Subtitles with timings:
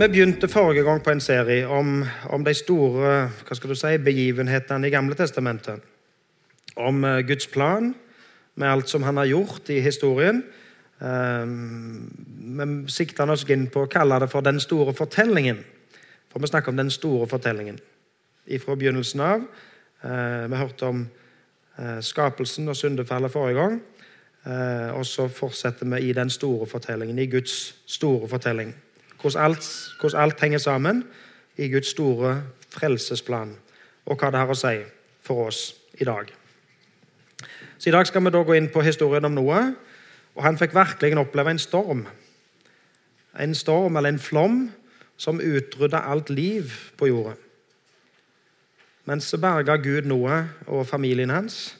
[0.00, 1.98] Vi begynte forrige gang på en serie om,
[2.32, 3.10] om de store
[3.44, 5.82] hva skal du si, begivenhetene i Gamle testamentet.
[6.80, 7.90] Om eh, Guds plan
[8.56, 10.40] med alt som han har gjort i historien.
[11.00, 15.60] Vi sikta oss inn på å kalle det for den store fortellingen.
[16.32, 17.76] For vi snakker om den store fortellingen
[18.64, 19.48] fra begynnelsen av.
[20.00, 21.08] Eh, vi hørte om
[21.76, 23.80] eh, skapelsen og syndefallet forrige gang.
[24.96, 28.72] Og så fortsetter vi i den store fortellingen, i Guds store fortelling.
[29.20, 29.66] Hvordan alt,
[30.00, 31.04] hvordan alt henger sammen
[31.56, 33.56] i Guds store frelsesplan,
[34.06, 34.76] og hva det har å si
[35.22, 36.30] for oss i dag.
[37.78, 39.72] Så I dag skal vi da gå inn på historien om Noah.
[40.34, 42.06] og Han fikk virkelig oppleve en storm.
[43.38, 44.70] En storm eller en flom
[45.16, 47.34] som utrydda alt liv på jorda.
[49.04, 51.76] Men så berga Gud Noah og familien hans.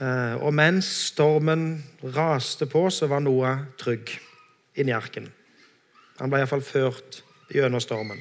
[0.00, 4.12] Eh, og mens stormen raste på, så var Noah trygg
[4.76, 5.32] inni arken.
[6.18, 7.22] Han ble iallfall ført
[7.54, 8.20] gjennom stormen.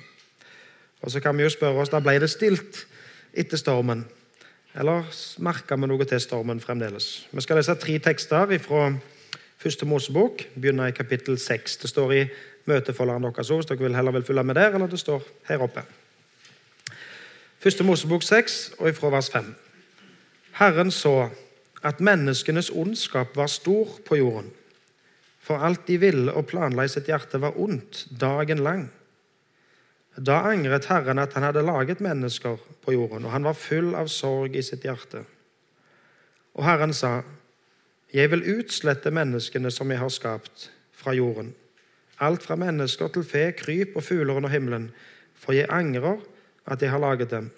[1.02, 2.86] Og Så kan vi jo spørre oss da ble det stilt
[3.34, 4.06] etter stormen.
[4.78, 5.06] Eller
[5.42, 7.28] merka vi noe til stormen fremdeles?
[7.32, 8.92] Vi skal lese tre tekster fra
[9.58, 10.44] første Mosebok.
[10.56, 11.78] Begynner i kapittel 6.
[11.78, 12.26] Det står i
[12.68, 15.82] møtefolderen deres hvis dere heller vil følge med der, eller det står her oppe.
[17.60, 19.56] Første Mosebok 6, og ifra vers 5.
[20.60, 21.30] Herren så
[21.84, 24.52] at menneskenes ondskap var stor på jorden.
[25.48, 28.88] For alt de ville og planla i sitt hjerte, var ondt dagen lang.
[30.18, 34.10] Da angret Herren at han hadde laget mennesker på jorden, og han var full av
[34.12, 35.24] sorg i sitt hjerte.
[36.58, 37.22] Og Herren sa,
[38.14, 41.54] Jeg vil utslette menneskene som jeg har skapt, fra jorden.
[42.20, 44.90] Alt fra mennesker til fe, kryp og fugler under himmelen,
[45.36, 46.18] for jeg angrer
[46.66, 47.52] at jeg har laget dem.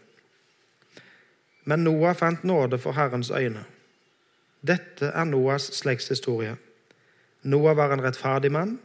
[1.63, 3.63] Men Noah fant nåde for Herrens øyne.
[4.61, 6.57] Dette er Noahs slektshistorie.
[7.43, 8.79] Noah var en rettferdig mann,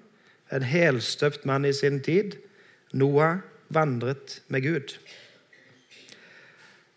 [0.52, 2.36] en helstøpt mann i sin tid.
[2.92, 3.38] Noah
[3.68, 4.98] vandret med Gud.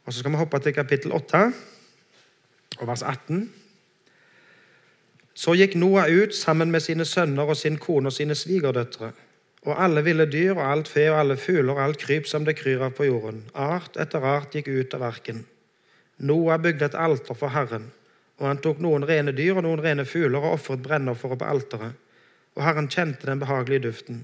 [0.05, 1.51] Og Så skal vi hoppe til kapittel 8
[2.79, 3.49] og vers 18.
[5.33, 9.11] Så gikk Noah ut sammen med sine sønner og sin kone og sine svigerdøtre.
[9.67, 12.55] Og alle ville dyr og alt fe og alle fugler og alt kryp som det
[12.55, 13.43] kryr av på jorden.
[13.53, 15.43] Art etter art gikk ut av arken.
[16.17, 17.91] Noah bygde et alter for Herren,
[18.37, 21.95] og han tok noen rene dyr og noen rene fugler og ofret brennofferet på alteret.
[22.57, 24.23] Og Herren kjente den behagelige duften.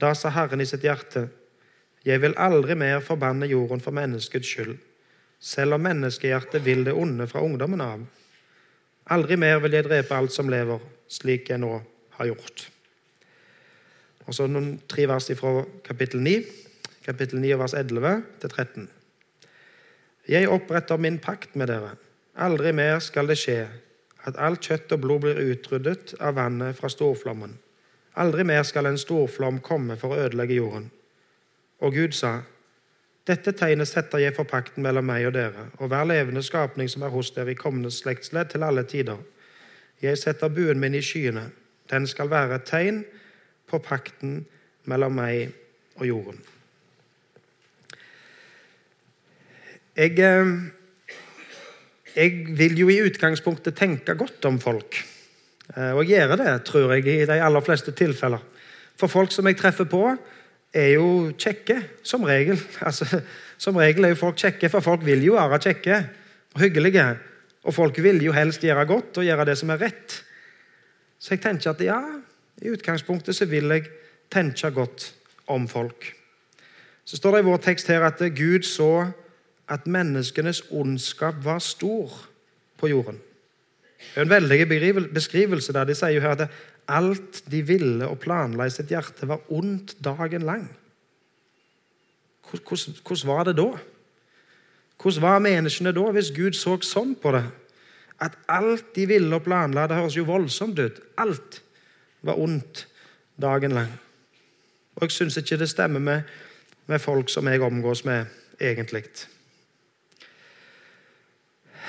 [0.00, 1.26] Da sa Herren i sitt hjerte,
[2.06, 4.76] jeg vil aldri mer forbanne jorden for menneskets skyld,
[5.40, 8.04] selv om menneskehjertet vil det onde fra ungdommen av.
[9.10, 11.72] Aldri mer vil jeg drepe alt som lever, slik jeg nå
[12.18, 12.68] har gjort.
[14.28, 16.36] Og så noen tre vers fra kapittel 9,
[17.06, 18.88] kapittel 9 vers 11 til 13.
[20.28, 21.94] Jeg oppretter min pakt med dere.
[22.38, 23.62] Aldri mer skal det skje
[24.28, 27.56] at alt kjøtt og blod blir utryddet av vannet fra storflommen.
[28.18, 30.88] Aldri mer skal en storflom komme for å ødelegge jorden.
[31.82, 32.40] Og Gud sa,
[33.28, 37.04] dette tegnet setter jeg for pakten mellom meg og dere, og hver levende skapning som
[37.06, 39.18] er hos dere i kommende slektsledd til alle tider.
[40.02, 41.48] Jeg setter buen min i skyene.
[41.90, 43.02] Den skal være et tegn
[43.68, 44.44] på pakten
[44.88, 45.52] mellom meg
[45.98, 46.40] og jorden.
[49.98, 50.46] Jeg, eh,
[52.18, 54.98] jeg vil jo i utgangspunktet tenke godt om folk.
[55.76, 58.42] Eh, og jeg gjør det, tror jeg, i de aller fleste tilfeller.
[58.98, 60.02] For folk som jeg treffer på,
[60.74, 62.58] er jo kjekke, som regel.
[62.88, 63.22] Altså,
[63.58, 66.00] som regel er jo folk kjekke, for folk vil jo være kjekke
[66.54, 67.06] og hyggelige.
[67.66, 70.18] Og folk vil jo helst gjøre godt og gjøre det som er rett.
[71.18, 71.98] Så jeg tenker at ja,
[72.62, 73.88] i utgangspunktet så vil jeg
[74.30, 75.12] tenke godt
[75.50, 76.12] om folk.
[77.04, 79.08] Så står det i vår tekst her at Gud så
[79.68, 82.12] at menneskenes ondskap var stor
[82.78, 83.20] på jorden.
[83.98, 85.84] Det er en veldig beskrivelse der.
[85.88, 86.50] De sier jo her at
[86.88, 90.68] alt de ville og planla i sitt hjerte, var ondt dagen lang.
[92.48, 93.70] Hvordan var det da?
[94.98, 97.44] Hvordan var menneskene da, hvis Gud så sånn på det?
[98.24, 100.96] At alt de ville og planla Det høres jo voldsomt ut.
[101.22, 101.60] Alt
[102.26, 102.86] var ondt
[103.38, 103.92] dagen lang.
[104.96, 106.22] Og jeg syns ikke det stemmer med,
[106.86, 108.26] med folk som jeg omgås med,
[108.58, 109.04] egentlig.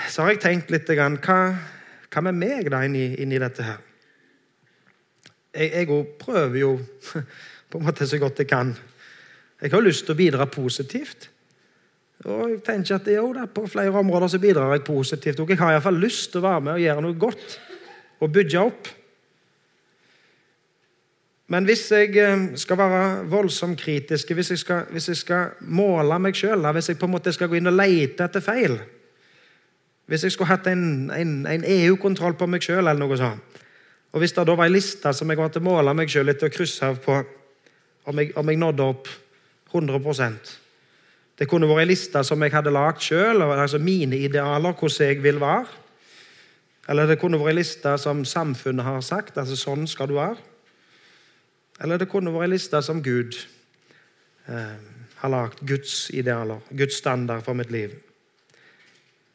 [0.08, 1.40] Så har jeg tenkt litt grann, hva,
[2.08, 3.80] hva med meg da inni, inni dette her?
[5.50, 6.76] Jeg òg prøver jo
[7.70, 8.72] på en måte så godt jeg kan.
[9.60, 11.28] Jeg har lyst til å bidra positivt.
[12.28, 15.40] Og jeg tenker at jo, da, På flere områder så bidrar jeg positivt.
[15.40, 17.60] Og jeg har iallfall lyst til å være med og gjøre noe godt
[18.20, 18.88] og bygge opp.
[21.50, 26.20] Men hvis jeg eh, skal være voldsomt kritisk, hvis jeg skal, hvis jeg skal måle
[26.22, 28.78] meg sjøl, hvis jeg på en måte skal gå inn og lete etter feil
[30.10, 33.60] Hvis jeg skulle hatt en, en, en EU-kontroll på meg sjøl, eller noe sånt,
[34.10, 36.50] og Hvis det da var ei liste som jeg måtte måle meg sjøl litt å
[36.50, 37.20] krysse av på
[38.10, 39.10] om jeg, om jeg nådde opp
[39.70, 40.56] 100%
[41.38, 45.22] Det kunne vært ei liste som jeg hadde lagd sjøl, altså mine idealer, hvordan jeg
[45.24, 45.70] vil være.
[46.90, 50.36] Eller det kunne vært ei liste som samfunnet har sagt, altså sånn skal du være.
[51.80, 53.38] Eller det kunne vært ei liste som Gud
[54.50, 54.76] eh,
[55.22, 57.94] har lagd, Guds idealer, Guds standard for mitt liv.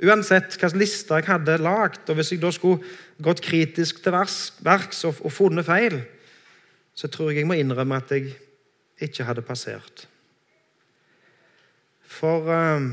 [0.02, 2.82] Uansett hvilken liste jeg hadde lagd, og hvis jeg da skulle
[3.22, 6.00] gått kritisk til verks og, og funnet feil,
[6.94, 8.34] så tror jeg jeg må innrømme at jeg
[9.02, 10.06] ikke hadde passert.
[12.14, 12.90] For uh,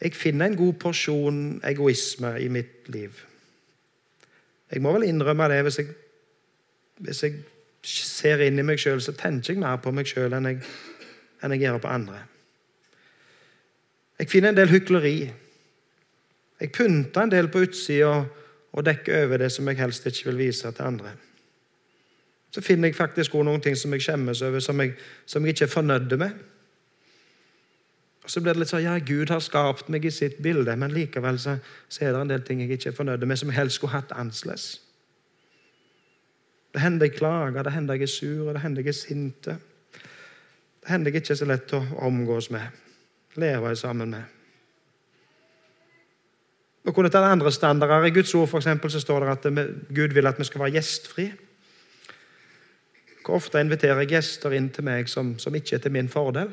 [0.00, 3.18] jeg finner en god porsjon egoisme i mitt liv.
[4.70, 5.62] Jeg må vel innrømme det.
[5.66, 5.88] Hvis jeg,
[7.02, 7.34] hvis jeg
[7.84, 11.64] ser inn i meg sjøl, så tenker jeg mer på meg sjøl enn, enn, jeg
[11.64, 12.22] gjør på andre.
[14.20, 15.16] Jeg finner en del hykleri.
[16.60, 18.12] Jeg pynter en del på utsida
[18.70, 21.14] og dekker over det som jeg helst ikke vil vise til andre.
[22.50, 24.92] Så finner jeg faktisk også noen ting som jeg skjemmes over, som jeg,
[25.26, 26.36] som jeg ikke er fornøyd med.
[28.24, 30.92] Og Så blir det litt sånn ja, Gud har skapt meg i sitt bilde, men
[30.92, 31.56] likevel så,
[31.88, 33.94] så er det en del ting jeg ikke er fornøyd med, som jeg helst skulle
[33.94, 34.66] hatt annerledes.
[36.74, 39.56] Det hender jeg klager, det hender jeg er sur, det hender jeg er sinte.
[40.82, 42.68] Det hender jeg ikke er så lett å omgås med,
[43.38, 44.22] leve sammen med.
[46.88, 48.08] Og kunne tatt andre standarder.
[48.08, 50.78] I Guds ord for eksempel, så står det at Gud vil at vi skal være
[50.78, 51.28] gjestfri.
[53.20, 56.50] Hvor ofte inviterer jeg gjester inn til meg som, som ikke er til min fordel?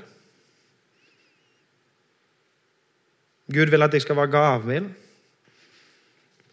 [3.47, 4.89] Gud vil at jeg skal være gavmild.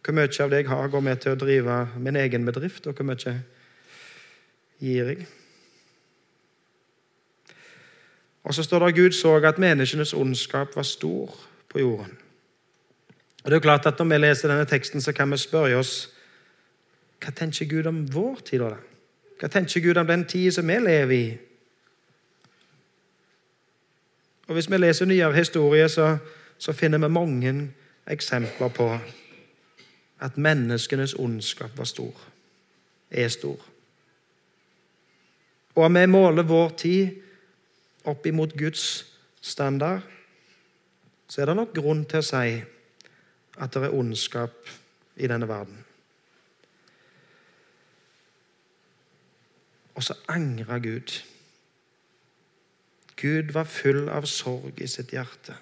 [0.04, 2.94] Hvor mye av det jeg har, går med til å drive min egen bedrift, og
[2.94, 3.38] hvor mye
[4.78, 5.26] gir jeg?
[8.44, 11.36] Og så står det at Gud så at menneskenes ondskap var stor
[11.68, 12.18] på jorden.
[13.44, 15.76] Og det er jo klart at Når vi leser denne teksten, så kan vi spørre
[15.76, 16.10] oss
[17.24, 18.60] hva tenker Gud om vår tid?
[18.60, 18.76] da?
[19.40, 21.38] Hva tenker Gud om den tid som vi lever i?
[24.46, 26.16] Og Hvis vi leser nyere historie, så,
[26.58, 27.70] så finner vi mange
[28.06, 28.98] eksempler på
[30.20, 32.20] at menneskenes ondskap var stor,
[33.10, 33.56] er stor.
[35.74, 37.23] Og om vi måler vår tid
[38.04, 39.04] opp imot Guds
[39.40, 40.04] standard,
[41.28, 42.60] så er det nok grunn til å si
[43.54, 44.70] at det er ondskap
[45.16, 45.78] i denne verden.
[49.94, 51.12] Og så angra Gud.
[53.16, 55.54] Gud var full av sorg i sitt hjerte.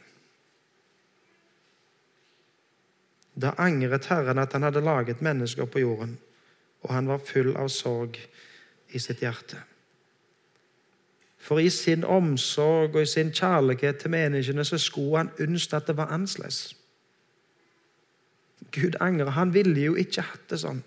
[3.32, 6.16] Da angret Herren at han hadde laget mennesker på jorden,
[6.82, 8.18] og han var full av sorg
[8.92, 9.60] i sitt hjerte.
[11.42, 15.88] For i sin omsorg og i sin kjærlighet til menneskene så skulle han ønske at
[15.90, 16.76] det var annerledes.
[18.72, 19.30] Gud angrer.
[19.30, 20.84] Han ville jo ikke hatt det sånn.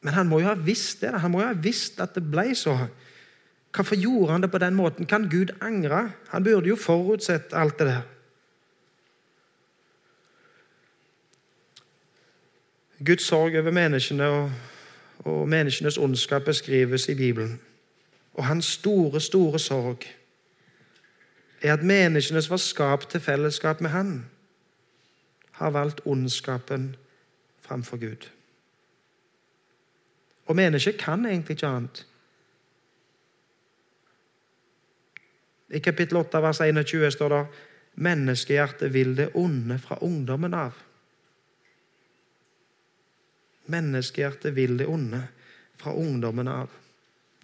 [0.00, 1.12] Men han må jo ha visst det.
[1.20, 2.78] Han må jo ha visst at det ble så.
[3.76, 5.06] Hvorfor gjorde han det på den måten?
[5.06, 6.12] Kan Gud angre?
[6.32, 8.06] Han burde jo forutsett alt det der.
[13.04, 14.50] Guds sorg over menneskene og,
[15.28, 17.60] og menneskenes ondskap beskrives i Bibelen.
[18.34, 20.04] Og hans store, store sorg
[21.62, 24.26] er at menneskene som var skapt til fellesskap med Han,
[25.52, 26.96] har valgt ondskapen
[27.60, 28.28] framfor Gud.
[30.46, 32.06] Og mennesket kan egentlig ikke annet.
[35.70, 37.46] I kapittel 8, vers 21 står det
[37.94, 40.72] menneskehjertet vil det onde fra ungdommen av.
[43.68, 45.22] Menneskehjertet vil det onde
[45.78, 46.70] fra ungdommen av.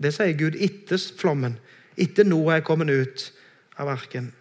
[0.00, 1.58] Det sier Gud etter flommen,
[1.96, 3.28] etter Noah er kommet ut
[3.78, 4.32] av arken.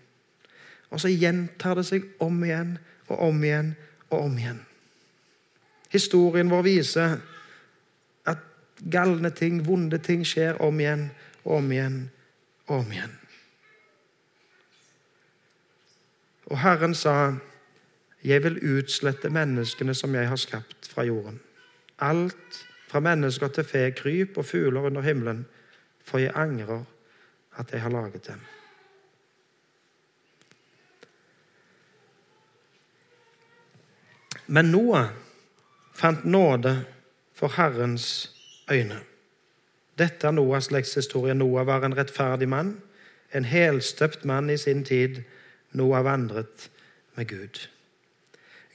[0.93, 2.77] Og så gjentar det seg om igjen
[3.09, 3.73] og om igjen
[4.09, 4.61] og om igjen.
[5.93, 7.17] Historien vår viser
[8.29, 8.41] at
[8.89, 11.09] galne ting, vonde ting, skjer om igjen
[11.43, 11.99] og om igjen
[12.67, 13.17] og om igjen.
[16.49, 17.35] Og Herren sa,
[18.23, 21.39] 'Jeg vil utslette menneskene som jeg har skapt fra jorden.'
[21.99, 25.45] Alt fra mennesker til fe, kryp og fugler under himmelen,
[26.05, 26.83] for jeg angrer
[27.57, 28.39] at jeg har laget dem.
[34.47, 35.07] Men Noah
[35.95, 36.85] fant nåde
[37.33, 38.31] for Herrens
[38.71, 38.99] øyne.
[39.97, 41.33] Dette er Noahs slektshistorie.
[41.33, 42.81] Noah var en rettferdig mann,
[43.33, 45.21] en helstøpt mann i sin tid.
[45.71, 46.69] Noah vandret
[47.15, 47.67] med Gud.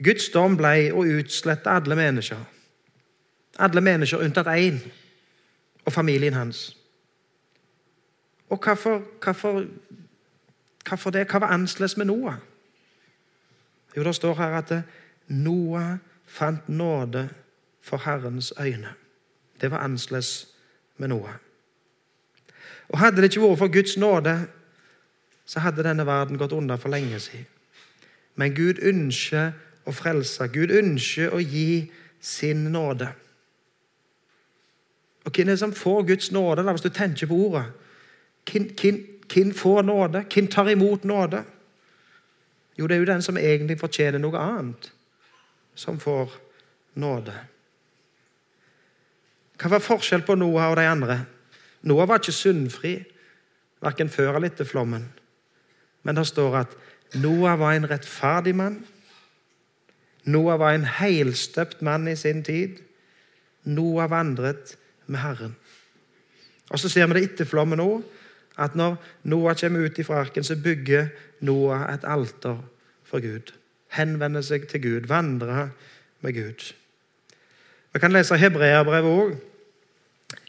[0.05, 2.43] Guds dom ble å utslette alle mennesker.
[3.59, 4.79] Alle mennesker unntatt én,
[5.85, 6.77] og familien hans.
[8.49, 9.65] Og hvorfor, hvorfor,
[10.89, 11.27] hvorfor det?
[11.31, 12.37] Hva var annerledes med Noah?
[13.97, 14.73] Jo, det står her at
[15.29, 17.29] Noah fant nåde
[17.81, 18.95] for Herrens øyne.
[19.61, 20.49] Det var annerledes
[20.97, 21.35] med Noah.
[22.89, 24.47] Og Hadde det ikke vært for Guds nåde,
[25.47, 27.47] så hadde denne verden gått unna for lenge siden.
[28.37, 29.53] Men Gud ønsker
[29.89, 30.47] å frelse.
[30.53, 33.09] Gud ønsker å gi sin nåde.
[35.29, 37.65] Og Hvem er det som får Guds nåde, da, hvis du tenker på ordet?
[38.49, 40.25] Hvem, får nåde?
[40.35, 41.45] Hvem tar imot nåde?
[42.79, 44.89] Jo, det er jo den som egentlig fortjener noe annet,
[45.75, 46.33] som får
[46.95, 47.35] nåde.
[49.61, 51.19] Hva var forskjell på Noah og de andre?
[51.83, 52.97] Noah var ikke syndfri,
[53.85, 55.11] verken før eller etter flommen.
[56.03, 56.77] Men det står at
[57.21, 58.81] Noah var en rettferdig mann.
[60.25, 62.81] Noah var en helstøpt mann i sin tid.
[63.69, 65.57] Noah vandret med Herren.
[66.71, 68.03] Og Så ser vi det etter flommen òg,
[68.59, 71.09] at når Noah kommer ut fra arken, så bygger
[71.41, 72.59] Noah et alter
[73.05, 73.53] for Gud.
[73.89, 75.71] Henvender seg til Gud, vandrer
[76.21, 76.73] med Gud.
[77.93, 79.37] Vi kan lese Hebreabrevet òg,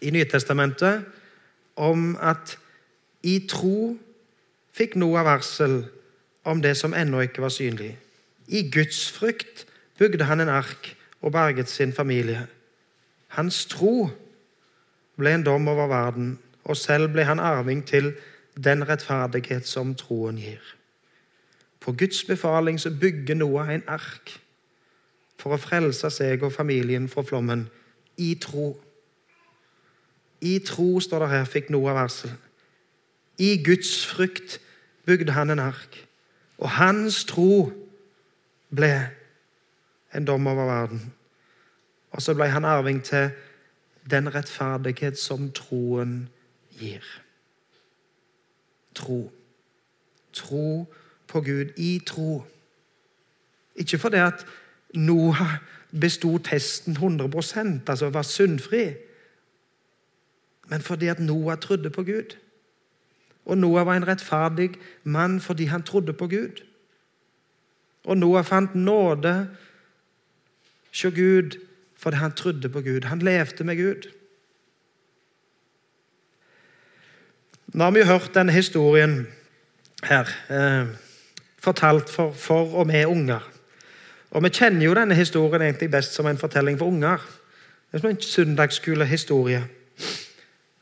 [0.02, 1.06] i Nytestamentet,
[1.76, 2.58] om at
[3.24, 3.96] i tro
[4.76, 5.86] fikk Noah varsel
[6.44, 7.94] om det som ennå ikke var synlig.
[8.48, 9.66] I Guds frykt
[10.00, 12.48] bygde han en ark og berget sin familie.
[13.28, 14.10] Hans tro
[15.20, 18.14] ble en dom over verden, og selv ble han arving til
[18.64, 20.64] den rettferdighet som troen gir.
[21.80, 24.40] På Guds befaling så bygger Noah en ark
[25.40, 27.68] for å frelse seg og familien fra flommen
[28.20, 28.74] i tro.
[30.42, 32.34] I tro, står det her, fikk Noah varsel.
[33.40, 34.60] I Guds frykt
[35.08, 35.96] bygde han en ark,
[36.60, 37.72] og hans tro
[38.76, 38.92] ble
[40.14, 41.06] en dom over verden.
[42.12, 43.30] Og så ble han arving til
[44.12, 46.30] den rettferdighet som troen
[46.80, 47.04] gir.
[48.96, 49.32] Tro.
[50.34, 50.94] Tro
[51.28, 52.44] på Gud i tro.
[53.76, 54.46] Ikke fordi at
[54.94, 55.58] Noah
[56.00, 58.94] besto testen 100% altså var syndfri,
[60.70, 62.38] men fordi at Noah trodde på Gud.
[63.46, 64.70] Og Noah var en rettferdig
[65.04, 66.66] mann fordi han trodde på Gud.
[68.04, 69.50] Og Noah fant nåde
[70.90, 71.69] hos Gud
[72.00, 73.04] fordi han trodde på Gud.
[73.04, 74.10] Han levde med Gud.
[77.74, 79.28] Nå har vi jo hørt denne historien
[80.04, 80.88] her, eh,
[81.60, 83.52] fortalt for, for, og med unger.
[84.32, 87.18] Og Vi kjenner jo denne historien egentlig best som en fortelling for unger.
[87.92, 89.64] Det er som en søndagsskolehistorie.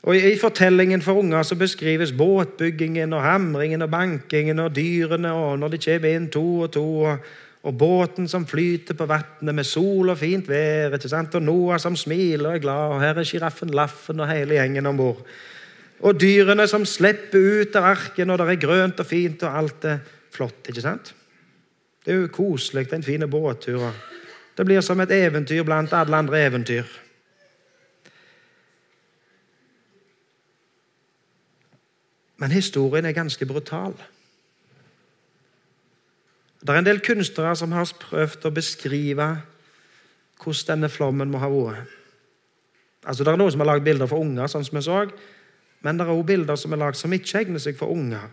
[0.02, 5.58] Og I, fortellingen for unger så beskrives båtbyggingen og hamringen og bankingen og dyrene og
[5.58, 7.00] når de kommer inn to og to.
[7.00, 7.18] og
[7.66, 11.34] og båten som flyter på vannet med sol og fint vær, ikke sant?
[11.34, 14.86] og Noah som smiler og er glad, og her er sjiraffen Laffen og hele gjengen
[14.86, 15.24] om bord.
[15.98, 19.88] Og dyrene som slipper ut av arken, og det er grønt og fint, og alt
[19.90, 19.98] er
[20.30, 20.70] flott.
[20.70, 21.12] ikke sant?
[22.04, 23.90] Det er jo koselig, en fin båttur.
[24.56, 26.86] Det blir som et eventyr blant alle andre eventyr.
[32.38, 33.98] Men historien er ganske brutal.
[36.60, 39.28] Det er en del kunstnere som har prøvd å beskrive
[40.38, 41.94] hvordan denne flommen må ha vært.
[43.06, 45.06] Altså, Det er noen som har lagd bilder for unger, sånn som vi så,
[45.82, 48.26] men det er også bilder som er lagd som ikke egner seg for unger.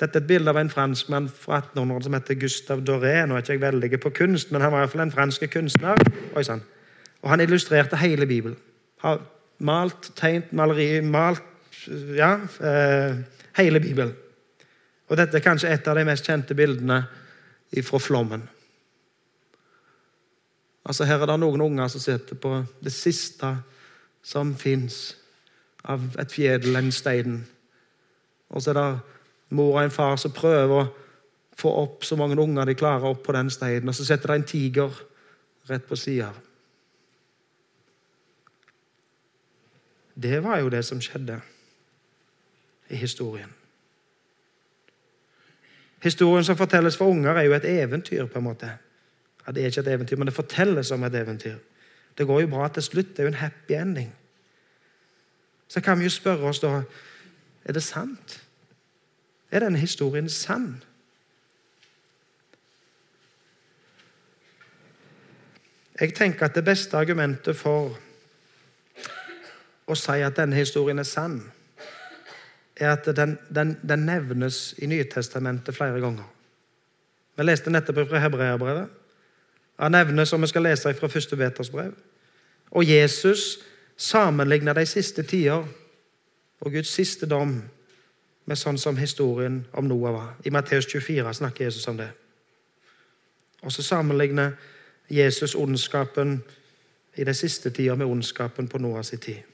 [0.00, 3.26] Dette er et bilde av en franskmann fra 1800 som heter Gustave Doré.
[3.26, 5.44] Nå er ikke jeg veldig på kunst, men han var i hvert fall en fransk
[5.52, 6.00] kunstner.
[6.36, 6.62] Oi, sånn.
[7.20, 8.56] Og han illustrerte hele Bibelen.
[9.04, 9.20] Har
[9.58, 11.44] malt, tegnet, maleri Malt
[12.16, 13.20] Ja, eh,
[13.56, 14.12] hele Bibelen.
[15.10, 17.00] Og Dette er kanskje et av de mest kjente bildene
[17.82, 18.44] fra flommen.
[20.86, 23.50] Altså Her er det noen unger som sitter på det siste
[24.22, 25.16] som fins
[25.90, 27.40] av et fjedel, en stein.
[28.50, 30.88] Og så er det mor og en far som prøver å
[31.60, 33.90] få opp så mange unger de klarer opp på den steinen.
[33.90, 35.00] Og så setter de en tiger
[35.70, 36.30] rett på sida.
[40.20, 41.38] Det var jo det som skjedde
[42.90, 43.59] i historien.
[46.02, 48.26] Historien som fortelles for unger, er jo et eventyr.
[48.26, 48.70] på en måte.
[49.46, 51.56] Ja, det er ikke et eventyr, men det fortelles om et eventyr.
[52.18, 53.08] Det går jo bra til slutt.
[53.08, 54.14] Det er jo en happy ending.
[55.68, 56.82] Så kan vi jo spørre oss da
[57.64, 58.40] er det sant.
[59.50, 60.82] Er denne historien sann?
[66.00, 67.98] Jeg tenker at det beste argumentet for
[69.86, 71.42] å si at denne historien er sann,
[72.80, 76.24] er at den, den, den nevnes i Nytestamentet flere ganger.
[77.36, 78.88] Vi leste nettopp fra Hebreabrevet.
[79.80, 81.92] Han nevnes, som vi skal lese fra første Peters brev.
[82.70, 83.58] Og Jesus
[83.96, 85.64] sammenligner de siste tider
[86.60, 87.62] og Guds siste dom
[88.44, 90.32] med sånn som historien om Noah var.
[90.44, 92.10] I Matteus 24 snakker Jesus om det.
[93.62, 94.52] Og så sammenligner
[95.10, 96.42] Jesus ondskapen
[97.16, 99.49] i de siste tider med ondskapen på Noahs tid.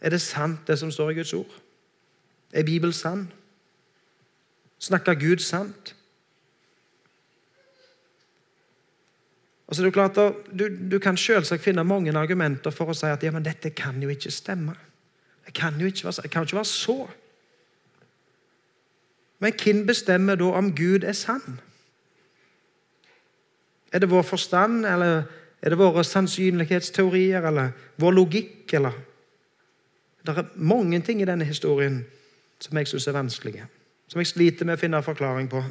[0.00, 1.54] Er det sant, det som står i Guds ord?
[2.52, 3.32] Er Bibelen sann?
[4.78, 5.94] Snakker Gud sant?
[9.66, 10.16] Og det er klart,
[10.58, 14.00] Du, du kan selvsagt finne mange argumenter for å si at ja, men dette kan
[14.02, 14.76] jo ikke stemme.
[15.44, 17.08] Det kan jo ikke være, kan ikke være så.
[19.38, 21.60] Men hvem bestemmer da om Gud er sann?
[23.92, 25.22] Er det vår forstand, eller
[25.62, 28.92] er det våre sannsynlighetsteorier, eller vår logikk, eller
[30.28, 32.02] Det er mange ting i denne historien
[32.60, 33.66] som jeg syns er vanskelige,
[34.08, 35.62] som jeg sliter med å finne en forklaring på.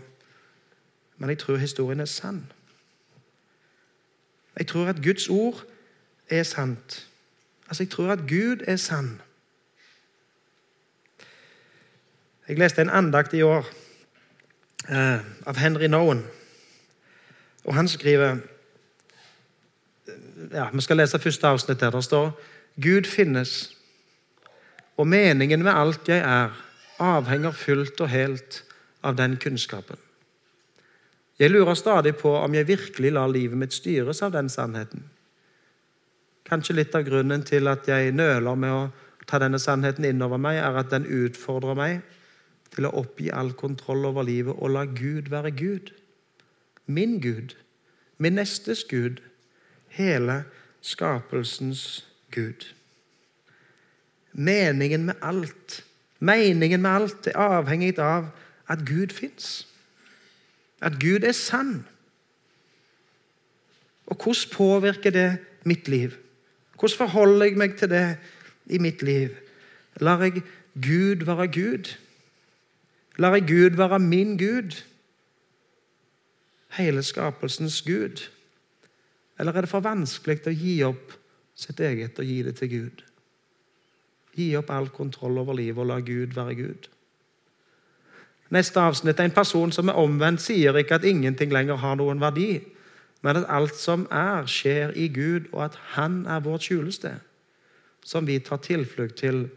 [1.17, 2.41] Men jeg tror historien er sann.
[4.57, 5.61] Jeg tror at Guds ord
[6.29, 7.07] er sant.
[7.67, 9.21] Altså, jeg tror at Gud er sann.
[12.47, 13.69] Jeg leste en andakt i år
[14.89, 16.25] eh, av Henry Nowen.
[17.63, 18.37] Og han skriver
[20.51, 21.91] ja, Vi skal lese første avsnitt der.
[21.91, 22.31] Det står
[22.81, 23.76] Gud finnes,
[24.97, 26.53] og meningen med alt jeg er,
[26.97, 28.63] avhenger fullt og helt
[29.05, 29.99] av den kunnskapen.
[31.37, 35.03] Jeg lurer stadig på om jeg virkelig lar livet mitt styres av den sannheten.
[36.47, 38.87] Kanskje litt av grunnen til at jeg nøler med å
[39.29, 42.01] ta denne sannheten inn over meg, er at den utfordrer meg
[42.73, 45.91] til å oppgi all kontroll over livet og la Gud være Gud.
[46.87, 47.53] Min Gud,
[48.17, 49.19] min nestes Gud,
[49.93, 50.43] hele
[50.81, 52.71] skapelsens Gud.
[54.37, 55.83] Meningen med alt
[56.19, 58.31] Meningen med alt er avhengig av
[58.67, 59.67] at Gud fins.
[60.81, 61.85] At Gud er sann.
[64.07, 66.15] Og hvordan påvirker det mitt liv?
[66.79, 68.17] Hvordan forholder jeg meg til det
[68.65, 69.29] i mitt liv?
[70.01, 70.41] Lar jeg
[70.73, 71.93] Gud være Gud?
[73.17, 74.83] Lar jeg Gud være min Gud?
[76.77, 78.29] Hele skapelsens Gud?
[79.39, 81.13] Eller er det for vanskelig å gi opp
[81.57, 83.06] sitt eget og gi det til Gud?
[84.37, 86.89] Gi opp all kontroll over livet og la Gud være Gud.
[88.53, 89.19] Neste avsnitt.
[89.19, 92.61] En person som er omvendt, sier ikke at ingenting lenger har noen verdi,
[93.25, 97.19] men at alt som er, skjer i Gud, og at Han er vårt skjulested,
[98.05, 99.49] som vi tar tilflukt til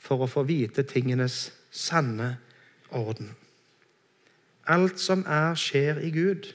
[0.00, 2.38] for å få vite tingenes sanne
[2.90, 3.34] orden.
[4.66, 6.50] Alt som er, skjer i Gud,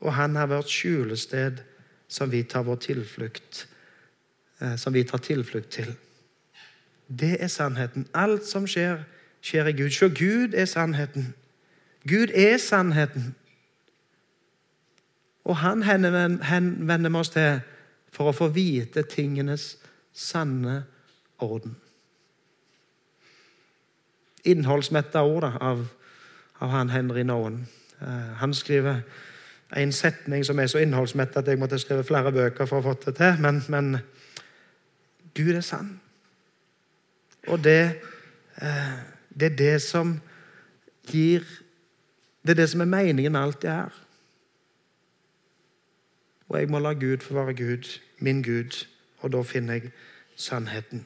[0.00, 1.62] og Han er vårt skjulested
[2.08, 3.66] som vi tar vår tilflukt
[4.60, 5.92] eh, som vi tar tilflukt til.
[7.08, 8.06] Det er sannheten.
[8.14, 9.04] Alt som skjer,
[9.40, 9.90] skjer i Gud.
[9.90, 11.34] Se, Gud er sannheten.
[12.08, 13.34] Gud er sannheten.
[15.44, 17.60] Og han henvender vi oss til
[18.12, 19.76] for å få vite tingenes
[20.12, 20.82] sanne
[21.38, 21.76] orden
[24.48, 25.86] innholdsmetta ord av,
[26.58, 27.62] av, han Henry Noen.
[28.00, 29.02] Uh, han skriver
[29.76, 32.96] en setning som er så innholdsmett at jeg måtte skrive flere bøker for å få
[33.04, 33.40] det til.
[33.44, 33.98] Men, men
[35.36, 35.98] Gud er sann.
[37.46, 38.00] Og det,
[38.62, 38.98] uh,
[39.30, 40.18] det er det som
[41.08, 41.46] gir
[42.42, 43.94] Det er det som er meningen med alt det her.
[46.48, 47.88] Og jeg må la Gud få være Gud,
[48.24, 48.86] min Gud,
[49.20, 49.90] og da finner jeg
[50.36, 51.04] sannheten.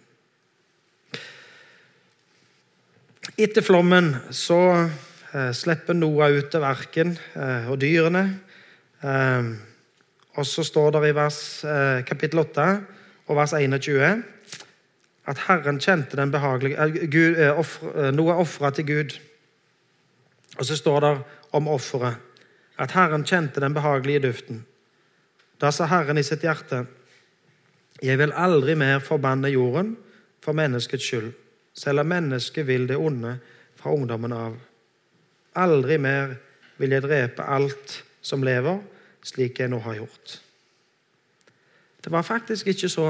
[3.38, 4.61] Etter flommen så
[5.33, 8.27] eh, slipper Noah ut til verken eh, og dyrene.
[9.03, 9.51] Eh,
[10.38, 12.68] og så står det i vers, eh, kapittel 8
[13.27, 14.23] og vers 21
[15.27, 19.19] at Herren kjente den behagelige eh, Gud, offre, Noah ofra til Gud.
[20.59, 21.13] Og så står det
[21.53, 22.19] om offeret
[22.79, 24.65] at Herren kjente den behagelige duften.
[25.61, 26.87] Da sa Herren i sitt hjerte,
[28.03, 29.95] jeg vil aldri mer forbanne jorden
[30.43, 31.31] for menneskets skyld
[31.75, 33.39] selv om mennesket vil det onde
[33.77, 34.57] fra ungdommen av.
[35.57, 36.37] Aldri mer
[36.81, 38.81] vil jeg drepe alt som lever,
[39.25, 40.39] slik jeg nå har gjort.
[42.03, 43.07] Det var faktisk ikke så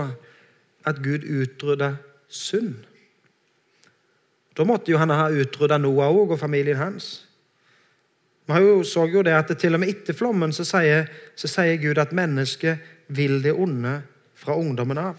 [0.85, 1.95] at Gud utrydda
[2.29, 2.75] synd.
[4.57, 7.13] Da måtte jo han ha utrydda Noah òg og familien hans.
[8.47, 11.99] Vi så jo det at Til og med etter flommen så sier, så sier Gud
[11.99, 14.03] at mennesket vil det onde
[14.35, 15.17] fra ungdommen av.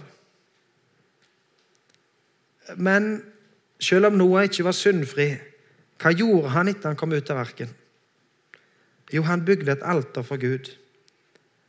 [2.77, 3.23] Men
[3.79, 5.33] selv om Noah ikke var syndfri,
[6.01, 7.71] hva gjorde han etter han kom ut av arken?
[9.13, 10.71] Jo, han bygde et alter for Gud.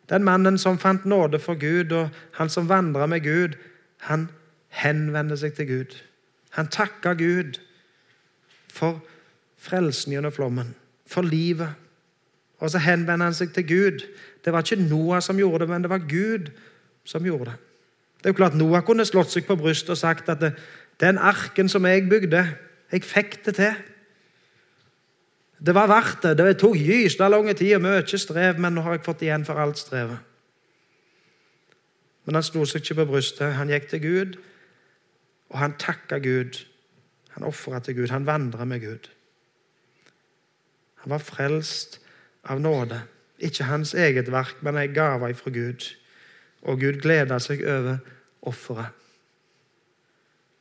[0.09, 3.57] Den mannen som fant nåde for Gud, og han som vandra med Gud,
[4.09, 4.29] han
[4.75, 5.97] henvender seg til Gud.
[6.59, 7.59] Han takker Gud
[8.73, 9.01] for
[9.59, 10.75] frelsen gjennom flommen,
[11.07, 11.73] for livet.
[12.61, 14.05] Og så henvender han seg til Gud.
[14.45, 16.51] Det var ikke Noah som gjorde det, men det var Gud
[17.05, 17.57] som gjorde det.
[18.19, 20.55] Det er jo klart Noah kunne slått seg på brystet og sagt at det,
[21.01, 22.45] den arken som jeg bygde,
[22.93, 23.75] jeg fikk det til.
[25.64, 26.37] Det var verdt det.
[26.38, 29.61] Det tok gysla lang tid og mye strev, men nå har jeg fått igjen for
[29.61, 30.34] alt strevet.
[32.25, 33.57] Men han slo seg ikke på brystet.
[33.59, 34.37] Han gikk til Gud,
[35.55, 36.65] Og han takka Gud.
[37.37, 38.09] Han ofra til Gud.
[38.09, 39.11] Han vandra med Gud.
[41.05, 42.01] Han var frelst
[42.45, 43.03] av nåde.
[43.39, 45.87] Ikke hans eget verk, men ei gave fra Gud.
[46.63, 47.99] Og Gud gleda seg over
[48.43, 48.91] offeret.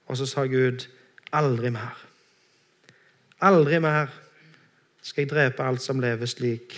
[0.05, 0.85] Og så sa Gud,
[1.31, 1.97] aldri mer.
[3.41, 4.11] Aldri mer
[5.01, 6.75] skal jeg drepe alt som lever slik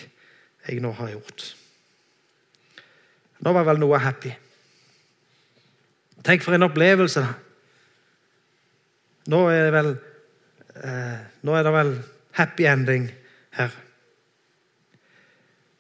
[0.68, 1.56] jeg nå har gjort.
[3.40, 4.32] Nå var vel Noah happy.
[6.26, 7.22] Tenk for en opplevelse.
[9.30, 9.90] Nå er det vel
[10.82, 11.92] eh, Nå er det vel
[12.38, 13.10] happy ending
[13.58, 13.74] her.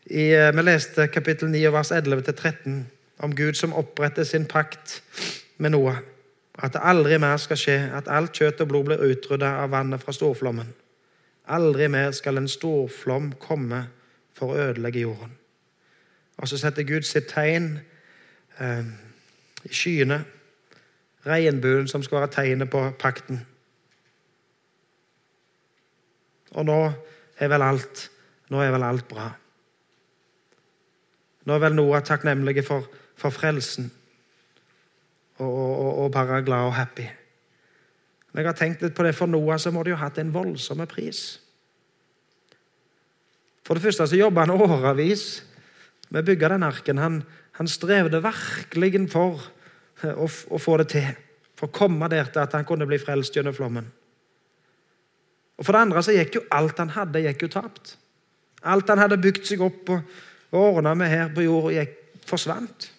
[0.05, 2.83] I, eh, vi leste kapittel 9, vers 11-13
[3.25, 5.01] om Gud som oppretter sin pakt
[5.57, 5.97] med Noah.
[6.61, 10.03] At det aldri mer skal skje at alt kjøtt og blod blir utrydda av vannet
[10.03, 10.69] fra storflommen.
[11.51, 13.87] Aldri mer skal en storflom komme
[14.33, 15.33] for å ødelegge jorden.
[16.37, 17.79] Og så setter Gud sitt tegn
[18.59, 18.87] eh,
[19.65, 20.21] i skyene,
[21.25, 23.41] regnbuen som skal være tegnet på pakten.
[26.55, 26.79] Og nå
[27.41, 28.07] er vel alt,
[28.53, 29.29] nå er vel alt bra.
[31.45, 32.87] Nå er vel Noah takknemlige for,
[33.19, 33.91] for frelsen
[35.37, 37.05] og, og, og, bare glad og happy.
[38.31, 40.19] Når jeg har tenkt litt på det for Noah, så må det jo ha hatt
[40.21, 41.41] en voldsom pris.
[43.65, 45.43] For det første så jobba han årevis
[46.09, 47.01] med å bygge den arken.
[47.01, 47.21] Han,
[47.57, 49.43] han strevde virkelig for
[50.03, 51.11] å, å, få det til.
[51.55, 53.87] For å komme der til at han kunne bli frelst gjennom flommen.
[55.55, 57.95] Og For det andre så gikk jo alt han hadde, gikk jo tapt.
[58.65, 60.17] Alt han hadde bygd seg opp og,
[60.51, 62.89] og ordna med her på jorda, gikk, forsvant.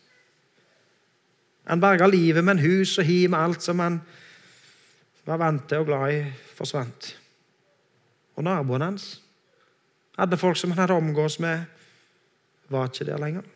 [1.66, 3.98] Han berga livet med en hus og hi med alt som han
[5.26, 6.20] var vant til og glad i,
[6.54, 7.08] forsvant.
[8.38, 9.08] Og naboen hans
[10.16, 11.66] hadde folk som han hadde omgås med,
[12.70, 13.55] var ikke der lenger.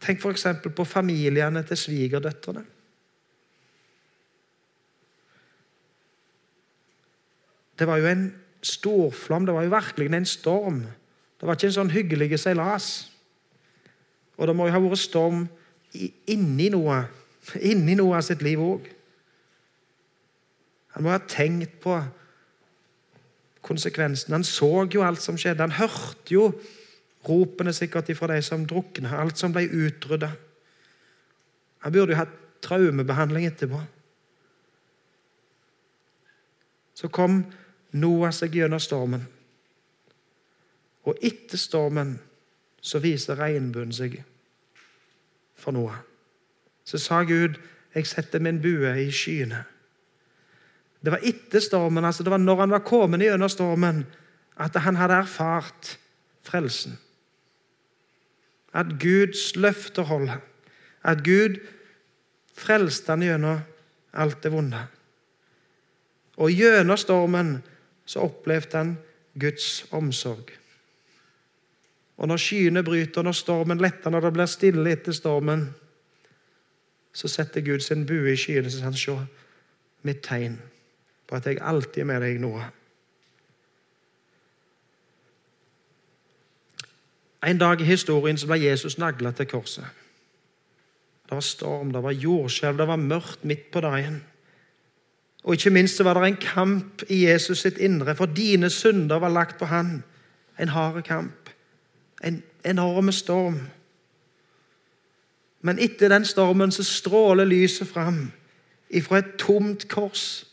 [0.00, 0.46] Tenk f.eks.
[0.76, 2.64] på familiene til svigerdøtrene.
[7.78, 8.24] Det var jo en
[8.62, 10.80] storflom, det var jo virkelig en storm.
[11.38, 12.88] Det var ikke en sånn hyggelig seilas.
[14.38, 15.44] Og det må jo ha vært storm
[16.26, 17.04] inni noe,
[17.62, 18.88] inni noe av sitt liv òg.
[20.94, 21.94] Han må ha tenkt på
[23.62, 24.34] konsekvensen.
[24.34, 25.62] Han så jo alt som skjedde.
[25.62, 26.48] Han hørte jo
[27.26, 30.30] ropene sikkert ifra de som drukna, alt som ble utrydda.
[31.84, 33.80] Han burde jo hatt traumebehandling etterpå.
[36.94, 37.44] Så kom
[37.94, 39.22] Noah seg gjennom stormen.
[41.06, 42.16] Og etter stormen
[42.82, 44.18] så viser regnbuen seg
[45.58, 46.02] for Noah.
[46.84, 47.58] Så sa Gud,
[47.94, 49.64] 'Jeg setter min bue i skyene'.
[51.04, 54.06] Det var etter stormen, altså det var når han var kommet gjennom stormen,
[54.56, 55.98] at han hadde erfart
[56.42, 56.98] frelsen.
[58.74, 60.40] At Guds løfter holder.
[61.04, 61.58] At Gud
[62.58, 63.60] frelste han gjennom
[64.12, 64.84] alt det vonde.
[66.38, 67.58] Og gjennom stormen
[68.08, 68.94] så opplevde han
[69.38, 70.52] Guds omsorg.
[72.18, 75.68] Og når skyene bryter, når stormen letter, når det blir stille etter stormen,
[77.12, 79.14] så setter Gud sin bue i skyene sier han, se
[80.06, 80.58] mitt tegn
[81.28, 82.70] på at jeg alltid er med deg, Noah.
[87.46, 89.86] En dag i historien så ble Jesus nagla til korset.
[91.28, 94.22] Det var storm, det var jordskjelv, det var mørkt midt på dagen.
[95.44, 99.18] Og ikke minst så var det en kamp i Jesus sitt indre, for dine synder
[99.18, 100.02] var lagt på han.
[100.58, 101.50] En hard kamp.
[102.24, 103.60] En enorm storm.
[105.60, 108.32] Men etter den stormen så stråler lyset fram
[108.90, 110.44] ifra et tomt kors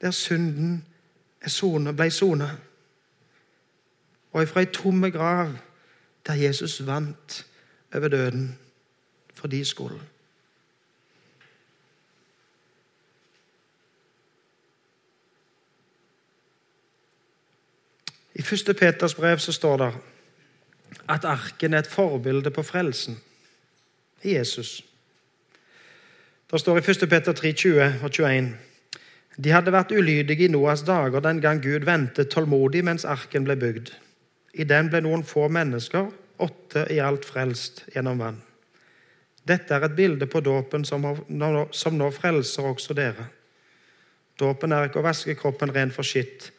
[0.00, 0.84] der synden
[1.96, 2.48] ble sona.
[4.32, 5.54] Og ifra ei tomme grav
[6.26, 7.46] der Jesus vant
[7.94, 8.58] over døden
[9.34, 10.00] for de skyld.
[18.34, 18.76] I 1.
[18.76, 19.92] Peters brev så står det
[21.08, 23.20] at arken er et forbilde på frelsen
[24.22, 24.84] i Jesus.
[26.50, 27.08] Det står i 1.
[27.08, 28.58] Peter 3, 20 og 21
[29.40, 33.56] de hadde vært ulydige i Noas dager den gang Gud ventet tålmodig mens arken ble
[33.56, 33.94] bygd.
[34.52, 36.10] I den ble noen få mennesker,
[36.42, 38.40] åtte i alt, frelst gjennom vann.
[39.48, 41.06] Dette er et bilde på dåpen som,
[41.74, 43.26] som nå frelser også dere.
[44.38, 46.50] Dåpen er ikke å vaske kroppen ren for skitt,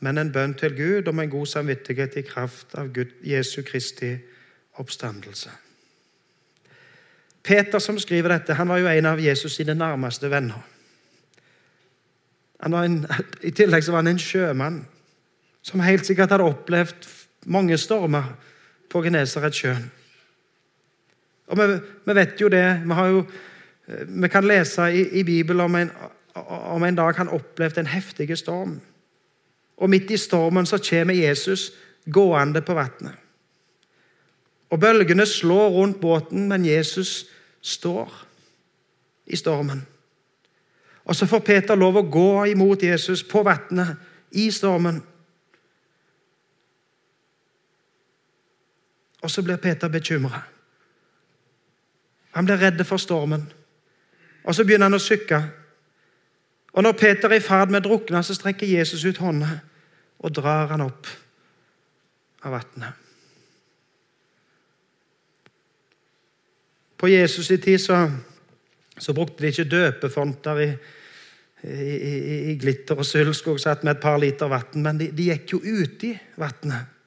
[0.00, 4.14] men en bønn til Gud om en god samvittighet i kraft av Gud, Jesu Kristi
[4.80, 5.50] oppstandelse.
[7.42, 10.60] Peter som skriver dette, han var jo en av Jesus sine nærmeste venner.
[12.64, 13.04] En,
[13.42, 14.82] I tillegg så var han en sjømann
[15.64, 17.08] som helt sikkert hadde opplevd
[17.46, 18.34] mange stormer
[18.90, 19.90] på Genesaretsjøen.
[21.50, 22.82] Og vi, vi, vet jo det.
[22.84, 23.24] Vi jo
[24.06, 25.90] Vi kan lese i, i Bibelen om en,
[26.34, 28.80] om en dag han opplevde en heftig storm.
[29.76, 31.72] Og midt i stormen så kommer Jesus
[32.06, 33.16] gående på vannet.
[34.70, 37.26] Og Bølgene slår rundt båten, men Jesus
[37.60, 38.26] står
[39.26, 39.86] i stormen.
[41.04, 43.96] Og Så får Peter lov å gå imot Jesus på vannet
[44.30, 45.02] i stormen.
[49.20, 50.42] Og så blir Peter bekymra.
[52.30, 53.44] Han blir redd for stormen.
[54.44, 55.40] Og så begynner han å sykke.
[56.72, 59.50] Og når Peter er i ferd med å drukne, så strekker Jesus ut hånda
[60.20, 61.08] og drar han opp
[62.44, 63.06] av vannet.
[67.00, 67.96] På Jesus' i tid så,
[68.96, 70.68] så, brukte de ikke døpefonter i,
[71.64, 75.30] i, i, i glitter og sølvskog satt med et par liter vann, men de, de
[75.30, 76.99] gikk jo uti vannet.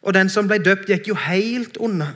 [0.00, 2.14] Og den som ble døpt, gikk jo helt unna.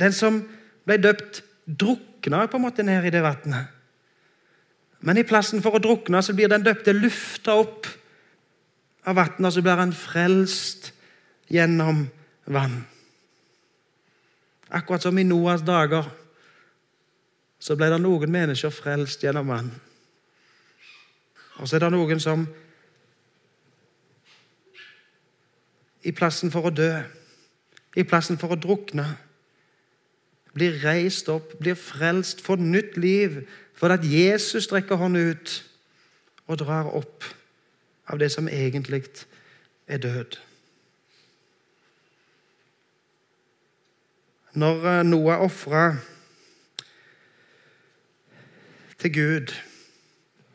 [0.00, 0.40] Den som
[0.88, 3.70] ble døpt, drukna på en måte ned i det vannet.
[5.04, 7.88] Men i plassen for å drukne så blir den døpte lufta opp
[9.04, 10.90] av vannet, og så blir han frelst
[11.52, 12.06] gjennom
[12.48, 12.82] vann.
[14.74, 16.08] Akkurat som i Noas dager
[17.60, 19.70] så ble det noen mennesker frelst gjennom vann.
[21.60, 22.48] Og så er det noen som
[26.04, 26.90] i plassen for å dø,
[27.96, 29.06] i plassen for å drukne,
[30.54, 33.42] blir reist opp, blir frelst, får nytt liv,
[33.74, 35.54] fordi at Jesus strekker hånden ut
[36.46, 37.26] og drar opp
[38.06, 39.02] av det som egentlig
[39.88, 40.38] er død.
[44.54, 45.96] Når eh, Noah ofra
[48.98, 49.54] til Gud,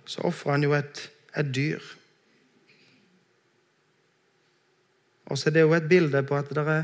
[0.05, 1.83] så ofra han jo et, et dyr.
[5.29, 6.83] Og så er det jo et bilde på at det er,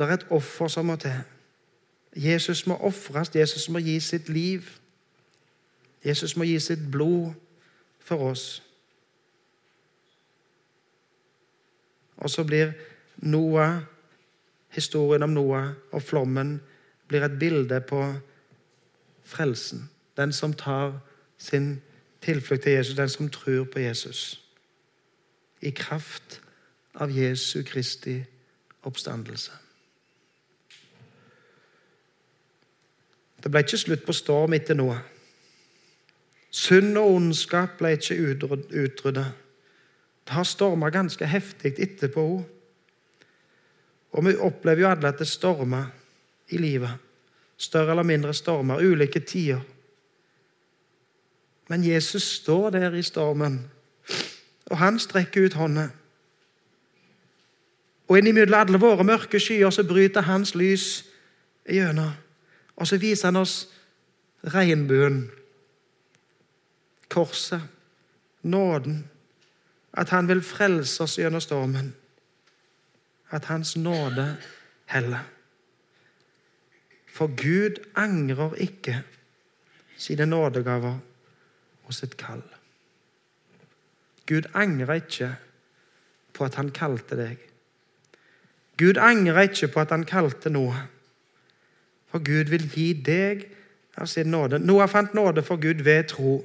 [0.00, 1.20] er et offer som må til.
[2.16, 4.62] Jesus må ofres, Jesus må gi sitt liv.
[6.04, 7.32] Jesus må gi sitt blod
[8.00, 8.62] for oss.
[12.16, 12.72] Og så blir
[13.16, 13.82] Noah,
[14.68, 16.60] historien om Noah og flommen
[17.08, 18.14] blir et bilde på
[19.24, 19.90] frelsen.
[20.16, 21.00] Den som tar
[21.38, 21.82] sin
[22.22, 24.43] tilflukt til Jesus, den som tror på Jesus
[25.64, 26.40] i kraft
[27.00, 28.18] av Jesu Kristi
[28.84, 29.52] oppstandelse.
[33.42, 34.96] Det ble ikke slutt på storm etter noe.
[36.54, 39.32] Synd og ondskap ble ikke utryddet.
[40.24, 42.44] Det har storma ganske heftig etterpå òg.
[44.14, 45.90] Og vi opplever jo alle at det stormer
[46.54, 46.94] i livet.
[47.58, 49.60] Større eller mindre stormer, ulike tider.
[51.68, 53.58] Men Jesus står der i stormen
[54.74, 55.84] og han strekker ut hånda.
[58.10, 61.04] Og innimellom alle våre mørke skyer så bryter hans lys
[61.70, 62.10] gjennom.
[62.74, 63.68] Og så viser han oss
[64.50, 65.28] regnbuen,
[67.08, 67.62] korset,
[68.42, 69.04] nåden.
[69.94, 71.94] At han vil frelse oss gjennom stormen.
[73.30, 74.26] At hans nåde
[74.90, 75.22] heller.
[77.14, 79.04] For Gud angrer ikke
[79.96, 80.98] sine nådegaver
[81.86, 82.42] og sitt kall.
[84.26, 85.34] Gud angrer ikke
[86.34, 87.38] på at han kalte deg.
[88.78, 90.86] Gud angrer ikke på at han kalte Noah.
[92.10, 93.46] For Gud vil gi deg
[93.98, 94.58] av sin nåde.
[94.58, 96.40] Noah fant nåde for Gud ved tro.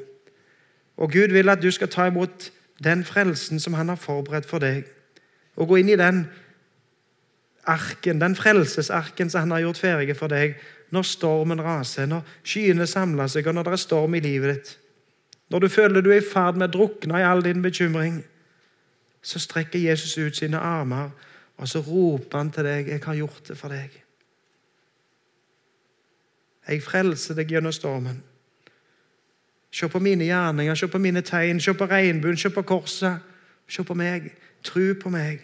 [0.98, 2.52] Og Gud vil at du skal ta imot
[2.84, 4.86] den frelsen som han har forberedt for deg.
[5.56, 6.26] Og gå inn i den
[7.70, 10.58] arken, den frelsesarken som han har gjort ferdig for deg
[10.90, 14.72] når stormen raser, når skyene samler seg, og når det er storm i livet ditt.
[15.50, 18.22] Når du føler du er i ferd med å drukne i all din bekymring,
[19.22, 21.10] så strekker Jesus ut sine armer,
[21.58, 24.02] og så roper han til deg, 'Jeg har gjort det for deg'.
[26.68, 28.24] Jeg frelser deg gjennom stormen.
[29.72, 33.20] Se på mine gjerninger, se på mine tegn, se på regnbuen, se på korset.
[33.70, 34.32] Se på meg.
[34.64, 35.40] Tro på meg.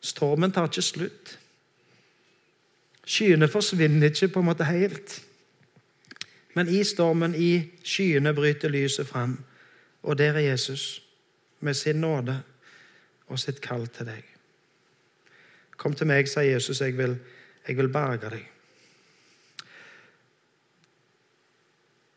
[0.00, 1.38] Stormen tar ikke slutt.
[3.10, 5.16] Skyene forsvinner ikke på en måte helt.
[6.54, 9.38] Men i stormen, i skyene, bryter lyset fram.
[10.02, 11.02] Og der er Jesus
[11.60, 12.42] med sin nåde
[13.26, 14.22] og sitt kall til deg.
[15.76, 17.16] Kom til meg, sa Jesus, jeg vil,
[17.68, 18.46] jeg vil berge deg.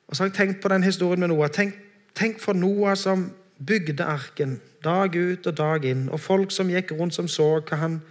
[0.08, 1.50] Og så har jeg tenkt på den historien med Noah.
[1.50, 1.74] Tenk,
[2.16, 6.92] tenk for Noah som bygde arken dag ut og dag inn, og folk som gikk
[6.92, 8.02] rundt som så hva han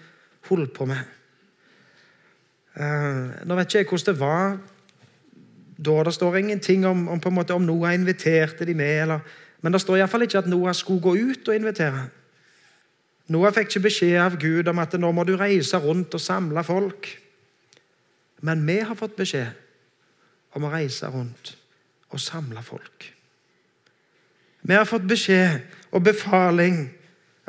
[0.49, 1.22] holdt på med.
[2.73, 4.59] Uh, nå vet ikke jeg hvordan det var
[5.83, 6.03] da.
[6.05, 9.03] Det står ingenting om, om, om Noah inviterte de med.
[9.03, 9.21] Eller,
[9.61, 12.07] men det står iallfall ikke at Noah skulle gå ut og invitere.
[13.29, 16.65] Noah fikk ikke beskjed av Gud om at nå må du reise rundt og samle
[16.65, 17.09] folk.
[18.43, 19.53] Men vi har fått beskjed
[20.57, 21.55] om å reise rundt
[22.13, 23.13] og samle folk.
[24.63, 26.85] Vi har fått beskjed og befaling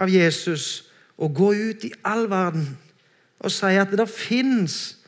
[0.01, 0.85] av Jesus
[1.17, 2.71] å gå ut i all verden
[3.43, 5.02] og si at det fins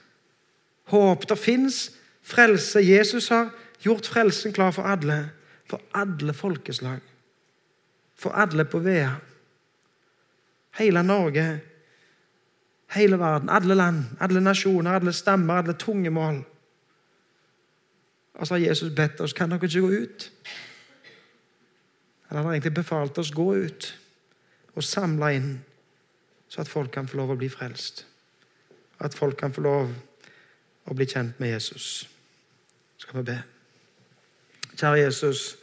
[0.91, 1.91] håp, det fins
[2.25, 2.81] frelse.
[2.81, 3.49] Jesus har
[3.85, 5.29] gjort frelsen klar for alle,
[5.69, 7.01] for alle folkeslag,
[8.15, 9.15] for alle på Vea.
[10.75, 11.59] Hele Norge,
[12.95, 16.43] hele verden, alle land, alle nasjoner, alle stammer, alle tungemål.
[18.35, 20.31] Og så har Jesus bedt oss kan dere ikke gå ut.
[22.27, 23.93] Han har egentlig befalt oss gå ut
[24.75, 25.51] og samle inn,
[26.51, 28.03] så at folk kan få lov å bli frelst.
[28.99, 29.93] At folk kan få lov
[30.85, 32.07] å bli kjent med Jesus.
[33.01, 33.37] Skal vi be.
[34.75, 35.55] Kjære Jesus.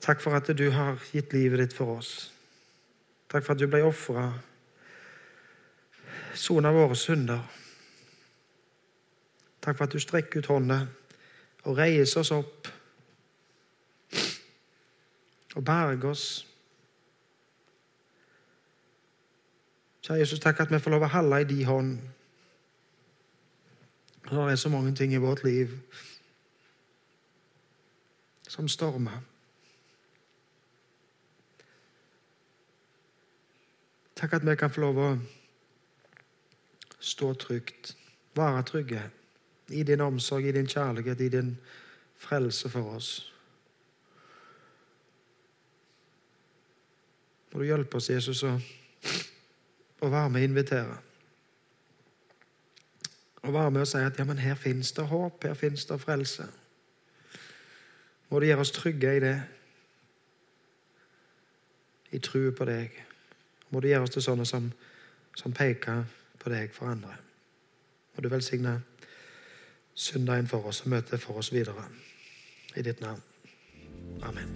[0.00, 2.30] Takk for at du har gitt livet ditt for oss.
[3.28, 4.30] Takk for at du ble ofra.
[6.34, 7.42] Sona våre synder.
[9.60, 10.84] Takk for at du strekker ut hånda
[11.68, 12.70] og reiser oss opp
[15.58, 16.28] og berger oss.
[20.00, 21.98] Kjære Jesus, takk at vi får lov å holde i din hånd.
[24.28, 25.68] Det er så mange ting i vårt liv
[28.48, 29.20] som stormer.
[34.16, 35.10] Takk at vi kan få lov å
[37.00, 37.94] stå trygt,
[38.36, 39.04] være trygge
[39.70, 41.54] i din omsorg, i din kjærlighet, i din
[42.20, 43.32] frelse for oss.
[47.52, 48.52] Må du hjelpe oss, Jesus, å,
[50.04, 50.98] være med og invitere.
[53.42, 56.00] Og være med og si at ja, men her fins det håp, her fins det
[56.00, 56.46] frelse.
[58.30, 59.42] Må du gjøre oss trygge i det,
[62.10, 62.94] i trua på deg.
[63.70, 64.70] Må du gjøre oss til sånne som,
[65.36, 66.04] som peker
[66.38, 67.16] på deg for andre.
[68.14, 68.80] Må du velsigne
[69.94, 71.84] søndagen for oss og møtet for oss videre.
[72.76, 73.22] I ditt navn.
[74.22, 74.50] Amen.